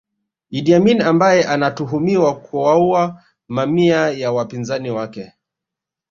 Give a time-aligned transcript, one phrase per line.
[0.49, 5.33] Idi Amin ambaye anatuhumiwa kuwaua mamia ya wapinzani wake